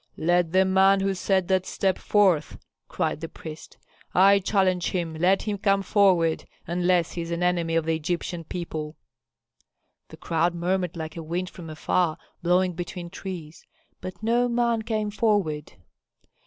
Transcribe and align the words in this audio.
"Let 0.17 0.51
the 0.51 0.65
man 0.65 1.01
who 1.01 1.13
said 1.13 1.47
that 1.49 1.67
step 1.67 1.99
forth," 1.99 2.57
cried 2.87 3.21
the 3.21 3.29
priest. 3.29 3.77
"I 4.15 4.39
challenge 4.39 4.89
him, 4.89 5.13
let 5.13 5.43
him 5.43 5.59
come 5.59 5.83
forward, 5.83 6.45
unless 6.65 7.11
he 7.11 7.21
is 7.21 7.29
an 7.29 7.43
enemy 7.43 7.75
of 7.75 7.85
the 7.85 7.95
Egyptian 7.97 8.43
people." 8.43 8.95
The 10.07 10.17
crowd 10.17 10.55
murmured 10.55 10.97
like 10.97 11.17
a 11.17 11.21
wind 11.21 11.51
from 11.51 11.69
afar 11.69 12.17
blowing 12.41 12.73
between 12.73 13.11
trees, 13.11 13.67
but 13.99 14.23
no 14.23 14.49
man 14.49 14.81
came 14.81 15.11
forward. 15.11 15.73